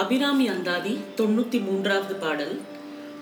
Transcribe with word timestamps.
அபிராமி 0.00 0.46
அந்தாதி 0.48 0.92
தொண்ணூத்தி 1.16 1.58
மூன்றாவது 1.64 2.14
பாடல். 2.14 2.56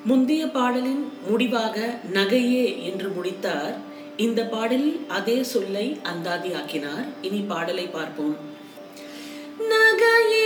முந்தைய 0.05 0.43
பாடலின் 0.57 1.05
முடிவாக 1.29 1.77
நகையே 2.13 2.67
என்று 2.89 3.09
முடித்தார். 3.09 3.77
இந்த 4.17 4.41
பாடலில் 4.53 4.99
அதே 5.09 5.37
சொல்லை 5.53 5.87
அந்தாதி 6.03 6.51
ஆக்கினார். 6.53 7.07
இனி 7.23 7.41
பாடலை 7.53 7.87
பார்ப்போம். 7.87 8.37
நகையே 9.73 10.46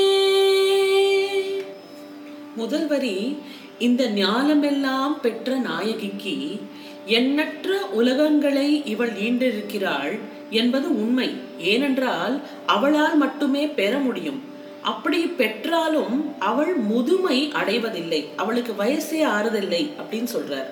முதல் 2.55 2.87
வரி 2.87 3.37
இந்த 3.79 4.03
ஞானமெல்லாம் 4.03 5.19
பெற்ற 5.21 5.57
நாயகிக்கு 5.59 6.59
எண்ணற்ற 7.05 7.79
உலகங்களை 7.91 8.81
இவள் 8.85 9.11
ஈண்டிருக்கிறாள் 9.11 10.19
என்பது 10.49 10.89
உண்மை. 10.89 11.29
ஏனென்றால் 11.59 12.41
அவளால் 12.65 13.17
மட்டுமே 13.17 13.67
பெற 13.67 13.97
முடியும். 13.97 14.43
அப்படி 14.81 15.19
பெற்றாலும் 15.19 16.39
அவள் 16.39 16.73
முதுமை 16.75 17.51
அடைவதில்லை. 17.51 18.25
அவளுக்கு 18.35 18.73
வயசே 18.83 19.23
ஆறுதில்லை 19.25 19.89
அப்படின்னு 19.99 20.27
சொல்றார். 20.35 20.69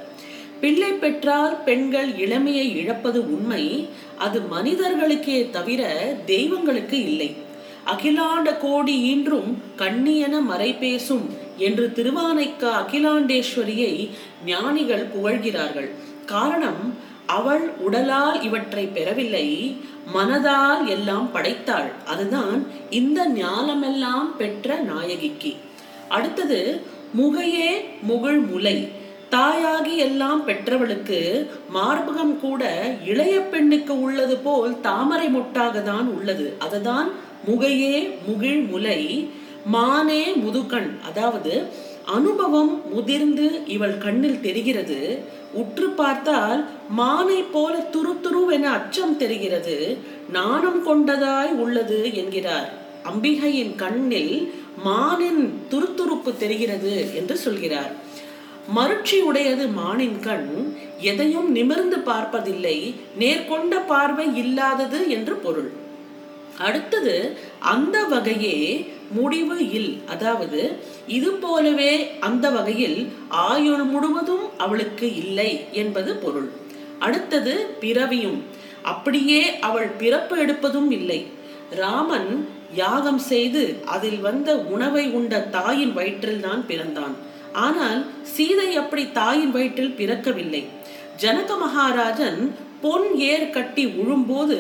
பிள்ளை 0.63 0.91
பெற்றார் 0.91 1.63
பெண்கள் 1.63 2.09
இளமையை 2.17 2.75
இழப்பது 2.75 3.19
உண்மை. 3.35 3.89
அது 4.17 4.41
மனிதர்களுக்கே 4.41 5.49
தவிர 5.49 5.81
தெய்வங்களுக்கு 6.25 6.97
இல்லை. 7.03 7.35
அகிலாண்ட 7.85 8.57
கோடி 8.59 8.95
ஈன்றும் 9.01 9.61
கண்ணியன 9.77 10.41
மறை 10.41 10.73
பேசும் 10.73 11.29
என்று 11.57 11.91
திருவானைக்கா 11.95 12.69
அகிலாண்டேஸ்வரியை 12.81 14.09
ஞானிகள் 14.45 15.07
புகழ்கிறார்கள். 15.07 15.89
காரணம் 16.25 16.97
அவள் 17.25 17.69
உடலால் 17.77 18.41
இவற்றை 18.41 18.85
பெறவில்லை 18.85 19.75
மனதால் 20.13 20.85
எல்லாம் 20.85 21.29
படைத்தாள். 21.33 21.91
அதுதான் 22.05 22.67
இந்த 22.89 23.27
ஞானமெல்லாம் 23.27 24.35
பெற்ற 24.37 24.79
நாயகிக்கு. 24.83 25.55
அடுத்தது 26.07 26.81
முகையே 27.13 27.85
முகிழ் 28.01 28.39
முலை. 28.39 29.01
தாயாகி 29.33 29.95
எல்லாம் 30.07 30.41
பெற்றவளுக்கு 30.47 31.19
மார்பகம் 31.75 32.35
கூட 32.39 32.63
இளைய 33.05 33.35
பெண்ணுக்கு 33.39 33.93
உள்ளது 34.01 34.35
போல் 34.37 34.73
தாமரை 34.81 35.27
முட்டாக 35.27 35.83
தான் 35.83 36.07
உள்ளது. 36.17 36.47
அதுதான் 36.59 37.09
முகையே 37.47 37.95
முகிழ் 38.27 38.61
முலை 38.71 38.99
மானே 39.75 40.23
முதுகண். 40.43 40.89
அதாவது 41.09 41.53
அனுபவம் 42.17 42.73
முதிர்ந்து 42.93 43.47
இவள் 43.75 43.97
கண்ணில் 43.97 44.41
தெரிகிறது. 44.41 44.99
உற்று 45.61 45.87
பார்த்தால் 45.89 46.61
மானை 46.97 47.39
போல 47.51 47.73
துரு 47.95 48.13
துருவென 48.25 48.65
அச்சம் 48.77 49.17
தெரிகிறது. 49.17 49.75
நாணம் 50.31 50.79
கொண்டதாய் 50.87 51.51
உள்ளது 51.63 51.99
என்கிறார். 52.13 52.69
அம்பிகையின் 53.11 53.73
கண்ணில் 53.75 54.35
மானின் 54.83 55.43
துருத்துருப்பு 55.71 56.31
தெரிகிறது 56.37 56.93
என்று 57.15 57.37
சொல்கிறார். 57.37 57.93
மருட்சியுடையது 58.69 59.67
மானின்கண் 59.67 59.71
மானின் 59.73 60.19
கண் 60.19 60.75
எதையும் 60.99 61.51
நிமிர்ந்து 61.51 61.99
பார்ப்பதில்லை 61.99 62.95
நேர்கொண்ட 63.19 63.85
பார்வை 63.87 64.35
இல்லாதது 64.35 65.09
என்று 65.09 65.35
பொருள். 65.35 65.71
அடுத்தது 66.57 67.37
அந்த 67.59 68.03
வகையே 68.03 68.87
முடிவு 69.11 69.69
இல் 69.69 70.01
அதாவது 70.05 70.77
இது 71.07 71.31
போலவே 71.31 72.17
அந்த 72.19 72.49
வகையில் 72.49 73.11
ஆயுள் 73.29 73.83
முழுவதும் 73.83 74.57
அவளுக்கு 74.57 75.15
இல்லை 75.15 75.59
என்பது 75.71 76.15
பொருள். 76.15 76.51
அடுத்தது 76.99 77.65
பிறவியும் 77.79 78.43
அப்படியே 78.81 79.59
அவள் 79.59 79.87
பிறப்பு 79.87 80.45
எடுப்பதும் 80.45 80.91
இல்லை. 80.91 81.25
ராமன் 81.69 82.47
யாகம் 82.73 83.17
செய்து 83.17 83.75
அதில் 83.85 84.19
வந்த 84.19 84.57
உணவை 84.57 85.09
உண்ட 85.09 85.39
தாயின் 85.39 85.97
வயிற்றில்தான் 85.97 86.65
பிறந்தான். 86.67 87.31
ஆனால் 87.53 88.01
சீதை 88.35 88.75
அப்படி 88.75 89.03
தாயின் 89.11 89.51
வயிற்றில் 89.51 89.95
பிறக்கவில்லை. 89.97 90.63
ஜனக 91.21 91.57
மகாராஜன் 91.57 92.39
பொன் 92.81 93.09
ஏர் 93.17 93.49
கட்டி 93.49 93.85
உழும்போது 93.85 94.57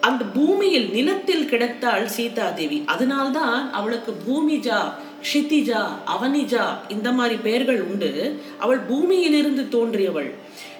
அந்த 0.00 0.24
பூமியில் 0.24 0.88
நிலத்தில் 0.90 1.48
கிடத்தாள் 1.50 2.04
சீதா 2.04 2.50
தேவி 2.50 2.82
அதனால்தான் 2.86 3.70
அவளுக்கு 3.72 4.12
பூமிஜா 4.26 4.80
க்ஷிதிஜா 5.22 5.82
அவனிஜா 6.14 6.64
இந்த 6.88 7.08
மாதிரி 7.12 7.36
பெயர்கள் 7.36 7.80
உண்டு. 7.82 8.10
அவள் 8.58 8.78
பூமியிலிருந்து 8.78 9.64
தோன்றியவள். 9.76 10.30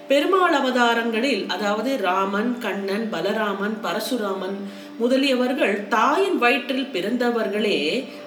பெருமாள் 0.09 0.55
அவதாரங்களில் 0.60 1.43
அதாவது 1.49 1.97
ராமன் 1.97 2.59
கண்ணன் 2.59 3.05
பலராமன் 3.12 3.77
பரசுராமன் 3.83 4.56
முதலியவர்கள் 5.00 5.88
தாயின் 5.88 6.38
வயிற்றில் 6.38 6.93
பிறந்தவர்களே 6.93 7.81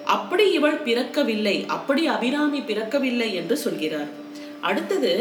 அப்படி 0.04 0.50
இவள் 0.50 0.78
பிறக்கவில்லை 0.84 1.56
அப்படி 1.66 2.06
அபிராமி 2.06 2.60
பிறக்கவில்லை 2.60 3.28
என்று 3.34 3.56
சொல்கிறார். 3.56 4.10
அடுத்தது 4.60 5.12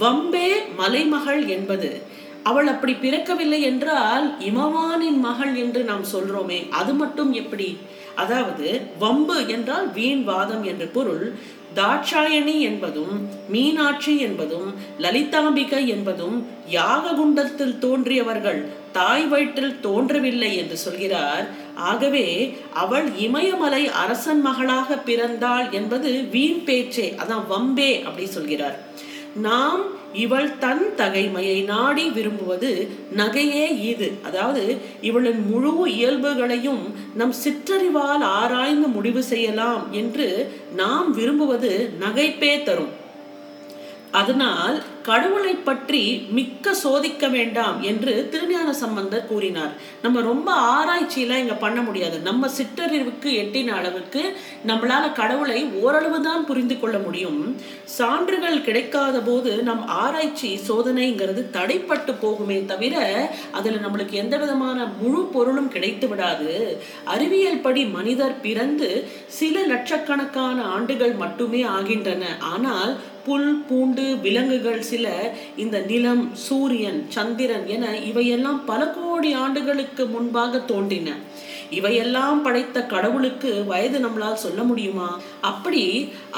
வம்பே 0.00 0.48
மலைமகள் 0.76 1.42
என்பது. 1.46 1.90
அவள் 2.42 2.66
அப்படி 2.66 2.92
பிறக்கவில்லை 2.92 3.60
என்றால் 3.60 4.26
இமவானின் 4.40 5.18
மகள் 5.18 5.54
என்று 5.56 5.80
நாம் 5.84 6.04
சொல்றோமே 6.12 6.58
அது 6.70 6.92
மட்டும் 6.94 7.32
எப்படி? 7.32 7.76
அதாவது 8.14 8.68
வம்பு 8.98 9.38
என்றால் 9.48 9.92
வீண் 9.92 10.22
வாதம் 10.24 10.64
என்று 10.64 10.86
பொருள் 10.86 11.26
தாட்சாயணி 11.74 12.54
என்பதும் 12.60 13.16
மீனாட்சி 13.48 14.14
என்பதும் 14.18 14.68
லலிதாம்பிகை 14.98 15.86
என்பதும் 15.86 16.36
யாககுண்டத்தில் 16.70 17.76
தோன்றியவர்கள் 17.78 18.60
தாய் 18.92 19.26
வயிற்றில் 19.26 19.80
தோன்றவில்லை 19.80 20.56
என்று 20.56 20.76
சொல்கிறார். 20.76 21.46
ஆகவே 21.74 22.56
அவள் 22.74 23.16
இமயமலை 23.16 23.88
அரசன் 23.88 24.40
மகளாக 24.40 24.96
பிறந்தாள் 24.96 25.70
என்பது 25.70 26.10
வீண் 26.30 26.64
பேச்சே 26.64 27.14
அதான் 27.16 27.46
வம்பே 27.50 28.02
அப்படி 28.02 28.26
சொல்கிறார். 28.26 28.78
நாம் 29.34 29.96
இவள் 30.12 30.58
தன் 30.58 30.84
தகைமையை 30.96 31.64
நாடி 31.64 32.10
விரும்புவது 32.10 32.90
நகையே 33.16 33.66
இது. 33.80 34.12
அதாவது 34.24 34.76
இவளின் 35.00 35.42
முழு 35.50 35.90
இயல்புகளையும் 35.90 36.94
நம் 37.14 37.34
சிற்றறிவால் 37.44 38.20
ஆராய்ந்து 38.20 38.88
முடிவு 38.88 39.22
செய்யலாம் 39.22 39.92
என்று 39.92 40.52
நாம் 40.76 41.10
விரும்புவது 41.10 41.92
நகைப்பே 42.00 42.62
தரும். 42.62 42.92
அதனால் 44.10 44.82
கடவுளை 45.08 45.54
பற்றி 45.68 46.02
மிக்க 46.36 46.74
சோதிக்க 46.82 47.28
வேண்டாம் 47.36 47.76
என்று 47.90 48.12
திருஞான 48.32 48.68
சம்பந்தர் 48.82 49.28
கூறினார். 49.30 49.72
நம்ம 50.04 50.20
ரொம்ப 50.30 50.48
ஆராய்ச்சியெல்லாம் 50.74 51.42
இங்கே 51.44 51.56
பண்ண 51.64 51.78
முடியாது. 51.88 52.16
நம்ம 52.28 52.50
சிற்றறிவுக்கு 52.58 53.30
எட்டின 53.42 53.74
அளவுக்கு 53.80 54.22
நம்மளால 54.70 55.04
கடவுளை 55.20 55.58
ஓரளவு 55.82 56.18
தான் 56.28 56.46
புரிந்து 56.50 56.76
கொள்ள 56.80 56.96
முடியும். 57.06 57.40
சான்றுகள் 57.98 58.64
கிடைக்காத 58.68 59.16
போது 59.28 59.52
நம் 59.68 59.82
ஆராய்ச்சி 60.02 60.50
சோதனைங்கிறது 60.68 61.44
தடைப்பட்டு 61.56 62.14
போகுமே 62.24 62.58
தவிர 62.72 62.96
அதில் 63.58 63.82
நம்மளுக்கு 63.84 64.14
எந்த 64.22 64.36
விதமான 64.44 64.78
முழு 65.00 65.22
பொருளும் 65.34 65.72
கிடைத்து 65.74 66.08
விடாது. 66.08 66.52
அறிவியல் 67.14 67.64
படி 67.66 67.84
மனிதர் 67.98 68.40
பிறந்து 68.46 68.90
சில 69.38 69.64
லட்சக்கணக்கான 69.72 70.58
ஆண்டுகள் 70.76 71.14
மட்டுமே 71.22 71.62
ஆகின்றன. 71.76 72.24
ஆனால் 72.52 72.92
புல் 73.28 73.50
பூண்டு 73.68 74.04
விலங்குகள் 74.26 74.82
சில 74.90 75.06
இந்த 75.62 75.76
நிலம் 75.88 76.22
சூரியன் 76.46 77.00
சந்திரன் 77.16 77.66
என 77.76 77.86
இவையெல்லாம் 78.10 78.60
பல 78.70 78.80
கோடி 78.96 79.30
ஆண்டுகளுக்கு 79.44 80.02
முன்பாக 80.14 80.60
தோன்றின. 80.70 81.10
இவையெல்லாம் 81.78 82.38
படைத்த 82.44 82.82
கடவுளுக்கு 82.92 83.50
வயது 83.70 83.98
நம்மளால் 84.04 84.42
சொல்ல 84.44 84.60
முடியுமா? 84.68 85.08
அப்படி 85.50 85.82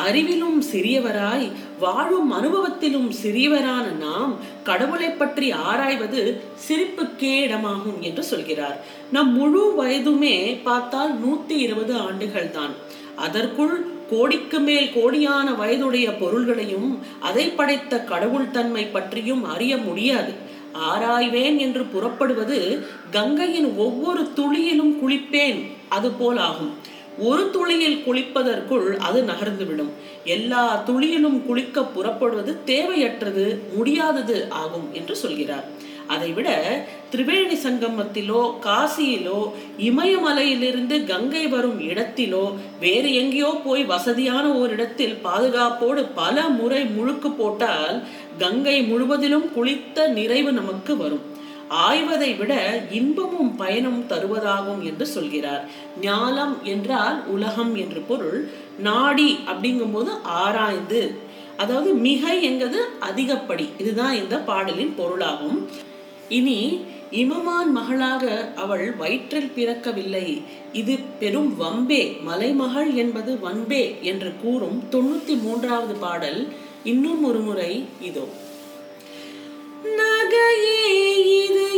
அறிவிலும் 0.04 0.58
சிறியவராய் 0.70 1.46
வாழும் 1.84 2.30
அனுபவத்திலும் 2.38 3.10
சிறியவரான 3.22 3.86
நாம் 3.98 4.32
கடவுளை 4.70 5.10
பற்றி 5.10 5.48
ஆராய்வது 5.68 6.22
சிரிப்புக்கே 6.66 7.34
இடமாகும் 7.46 8.00
என்று 8.08 8.24
சொல்கிறார். 8.32 8.76
நம் 9.16 9.32
முழு 9.38 9.62
வயதுமே 9.80 10.36
பார்த்தால் 10.68 11.14
நூத்தி 11.22 11.58
இருபது 11.66 11.94
ஆண்டுகள் 12.06 12.50
தான் 12.58 12.74
அதற்குள் 13.26 13.76
கோடிக்கு 14.10 14.58
மேல் 14.60 14.90
கோடியான 14.94 15.56
வயதுடைய 15.56 16.16
பொருள்களையும் 16.16 16.98
அதை 17.20 17.44
படைத்த 17.48 18.00
கடவுள் 18.04 18.50
தன்மை 18.50 18.84
பற்றியும் 18.84 19.44
அறிய 19.44 19.76
முடியாது. 19.76 20.32
ஆராய்வேன் 20.92 21.56
என்று 21.56 21.84
புறப்படுவது 21.84 22.58
கங்கையின் 23.10 23.76
ஒவ்வொரு 23.76 24.22
துளியிலும் 24.36 24.94
குளிப்பேன் 25.02 25.60
அது 25.88 26.08
போலாகும். 26.08 26.72
ஒரு 27.18 27.50
துளியில் 27.50 28.02
குளிப்பதற்குள் 28.06 28.96
அது 28.96 29.22
நகர்ந்துவிடும். 29.22 29.90
எல்லா 30.24 30.82
துளியிலும் 30.86 31.46
குளிக்க 31.46 31.84
புறப்படுவது 31.84 32.52
தேவையற்றது 32.66 33.58
முடியாதது 33.74 34.50
ஆகும் 34.50 34.88
என்று 34.92 35.16
சொல்கிறார். 35.16 35.64
அதை 36.14 36.30
விட 36.32 36.50
திரிவேணி 37.12 37.56
சங்கமத்திலோ 37.64 38.40
காசியிலோ 38.66 39.40
இமயமலையிலிருந்து 39.88 40.96
கங்கை 41.04 41.44
வரும் 41.46 41.80
இடத்திலோ 41.80 42.44
வேறு 42.80 43.10
எங்கேயோ 43.14 43.50
போய் 43.64 43.84
வசதியான 43.84 44.46
ஓரிடத்தில் 44.60 45.16
பாதுகாப்போடு 45.24 46.02
பல 46.14 46.48
முறை 46.58 46.82
முழுக்கு 46.96 47.30
போட்டால் 47.32 47.98
கங்கை 48.38 48.76
முழுவதிலும் 48.82 49.48
குளித்த 49.56 50.08
நிறைவு 50.18 50.52
நமக்கு 50.52 50.94
வரும். 50.96 51.24
ஆய்வதை 51.88 52.30
விட 52.38 52.52
இன்பமும் 52.90 53.52
பயனும் 53.56 54.00
தருவதாகும் 54.08 54.80
என்று 54.82 55.06
சொல்கிறார். 55.06 55.64
ஞாலம் 56.02 56.54
என்றால் 56.72 57.18
உலகம் 57.26 57.74
என்று 57.74 58.00
பொருள். 58.00 58.40
நாடி 58.88 59.30
அப்படிங்கும்போது 59.52 60.12
ஆராய்ந்து 60.22 61.02
அதாவது 61.62 61.90
மிகை 62.06 62.34
என்கிறது 62.48 62.80
அதிகப்படி. 63.08 63.66
இதுதான் 63.78 64.14
இந்த 64.14 64.36
பாடலின் 64.48 64.94
பொருளாகும். 64.96 65.58
இனி 66.30 66.80
இமமான் 67.10 67.70
மகளாக 67.72 68.52
அவள் 68.56 68.92
வயிற்றில் 68.92 69.52
பிறக்கவில்லை. 69.56 70.42
இது 70.72 70.98
பெரும் 71.20 71.54
வம்பே 71.60 72.22
மலைமகள் 72.22 72.94
என்பது 72.94 73.40
வன்பே 73.40 73.98
என்று 74.02 74.32
கூறும் 74.42 74.82
தொண்ணூத்தி 74.90 75.40
மூன்றாவது 75.42 75.94
பாடல். 75.94 76.48
இன்னும் 76.84 77.24
ஒரு 77.24 77.40
முறை 77.40 77.84
இதோ. 78.00 78.26
நகையே 79.96 80.84
இது 81.46 81.69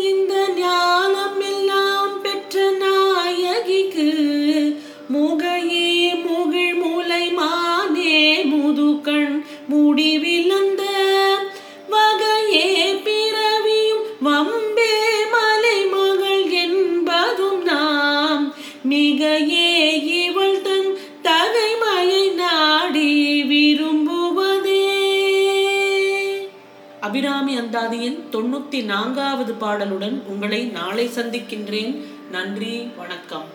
அபிராமி 27.13 27.61
அந்தாதியின் 27.61 28.21
தொண்ணூத்தி 28.33 28.85
நான்காவது 28.85 29.55
பாடலுடன் 29.61 30.23
உங்களை 30.27 30.65
நாளை 30.65 31.07
சந்திக்கின்றேன். 31.09 32.05
நன்றி 32.31 32.91
வணக்கம். 32.97 33.52